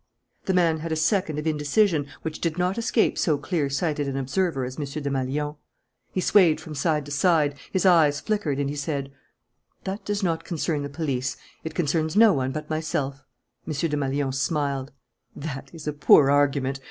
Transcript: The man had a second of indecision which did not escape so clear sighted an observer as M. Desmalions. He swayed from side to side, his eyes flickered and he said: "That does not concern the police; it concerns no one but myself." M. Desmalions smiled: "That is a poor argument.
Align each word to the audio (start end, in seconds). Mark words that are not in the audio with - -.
The 0.45 0.55
man 0.55 0.79
had 0.79 0.91
a 0.91 0.95
second 0.95 1.37
of 1.37 1.45
indecision 1.45 2.07
which 2.23 2.41
did 2.41 2.57
not 2.57 2.79
escape 2.79 3.19
so 3.19 3.37
clear 3.37 3.69
sighted 3.69 4.07
an 4.07 4.17
observer 4.17 4.65
as 4.65 4.79
M. 4.79 4.83
Desmalions. 4.85 5.57
He 6.11 6.19
swayed 6.19 6.59
from 6.59 6.73
side 6.73 7.05
to 7.05 7.11
side, 7.11 7.53
his 7.71 7.85
eyes 7.85 8.19
flickered 8.19 8.57
and 8.57 8.67
he 8.67 8.75
said: 8.75 9.11
"That 9.83 10.03
does 10.03 10.23
not 10.23 10.43
concern 10.43 10.81
the 10.81 10.89
police; 10.89 11.37
it 11.63 11.75
concerns 11.75 12.15
no 12.15 12.33
one 12.33 12.51
but 12.51 12.67
myself." 12.67 13.23
M. 13.67 13.73
Desmalions 13.73 14.39
smiled: 14.39 14.91
"That 15.35 15.69
is 15.71 15.85
a 15.85 15.93
poor 15.93 16.31
argument. 16.31 16.79